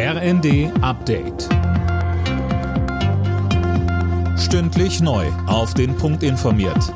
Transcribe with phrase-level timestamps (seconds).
[0.00, 1.48] RND Update.
[4.38, 5.26] Stündlich neu.
[5.48, 6.94] Auf den Punkt informiert.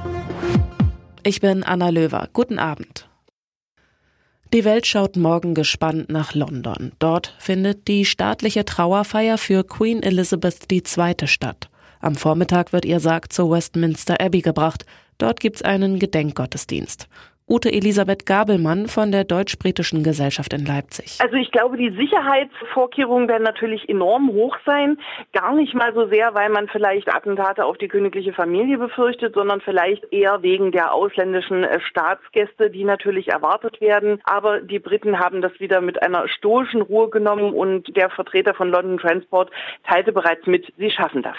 [1.24, 2.28] Ich bin Anna Löwer.
[2.32, 3.08] Guten Abend.
[4.52, 6.92] Die Welt schaut morgen gespannt nach London.
[7.00, 11.26] Dort findet die staatliche Trauerfeier für Queen Elizabeth II.
[11.26, 11.70] statt.
[11.98, 14.86] Am Vormittag wird ihr Sarg zur Westminster Abbey gebracht.
[15.18, 17.08] Dort gibt's einen Gedenkgottesdienst.
[17.52, 21.18] Ute Elisabeth Gabelmann von der Deutsch-Britischen Gesellschaft in Leipzig.
[21.20, 24.96] Also ich glaube, die Sicherheitsvorkehrungen werden natürlich enorm hoch sein.
[25.34, 29.60] Gar nicht mal so sehr, weil man vielleicht Attentate auf die königliche Familie befürchtet, sondern
[29.60, 34.22] vielleicht eher wegen der ausländischen äh, Staatsgäste, die natürlich erwartet werden.
[34.24, 38.70] Aber die Briten haben das wieder mit einer stoischen Ruhe genommen und der Vertreter von
[38.70, 39.50] London Transport
[39.86, 41.36] teilte bereits mit, sie schaffen das.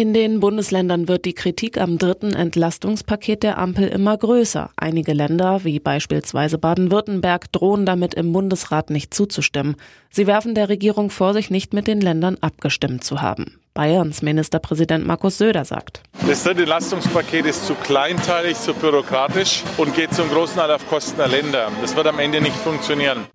[0.00, 4.70] In den Bundesländern wird die Kritik am dritten Entlastungspaket der Ampel immer größer.
[4.74, 9.76] Einige Länder, wie beispielsweise Baden-Württemberg, drohen damit im Bundesrat nicht zuzustimmen.
[10.08, 13.60] Sie werfen der Regierung vor, sich nicht mit den Ländern abgestimmt zu haben.
[13.74, 16.02] Bayerns Ministerpräsident Markus Söder sagt.
[16.26, 21.18] Das dritte Entlastungspaket ist zu kleinteilig, zu bürokratisch und geht zum großen Teil auf Kosten
[21.18, 21.70] der Länder.
[21.82, 23.26] Das wird am Ende nicht funktionieren.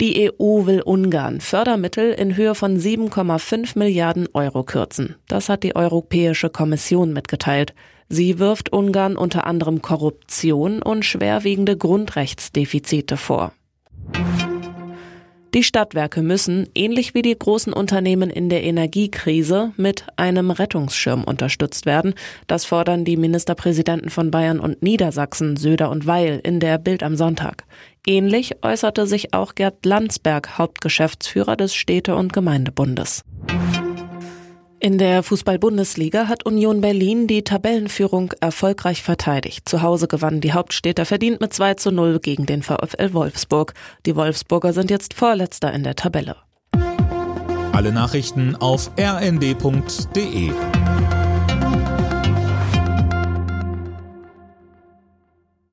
[0.00, 5.16] Die EU will Ungarn Fördermittel in Höhe von 7,5 Milliarden Euro kürzen.
[5.26, 7.72] Das hat die Europäische Kommission mitgeteilt.
[8.10, 13.52] Sie wirft Ungarn unter anderem Korruption und schwerwiegende Grundrechtsdefizite vor.
[15.54, 21.86] Die Stadtwerke müssen, ähnlich wie die großen Unternehmen in der Energiekrise, mit einem Rettungsschirm unterstützt
[21.86, 22.12] werden.
[22.46, 27.16] Das fordern die Ministerpräsidenten von Bayern und Niedersachsen, Söder und Weil, in der Bild am
[27.16, 27.64] Sonntag.
[28.08, 33.22] Ähnlich äußerte sich auch Gerd Landsberg, Hauptgeschäftsführer des Städte- und Gemeindebundes.
[34.78, 39.68] In der Fußball-Bundesliga hat Union Berlin die Tabellenführung erfolgreich verteidigt.
[39.68, 43.74] Zu Hause gewannen die Hauptstädter verdient mit 2 zu 0 gegen den VfL Wolfsburg.
[44.04, 46.36] Die Wolfsburger sind jetzt Vorletzter in der Tabelle.
[47.72, 50.52] Alle Nachrichten auf rnd.de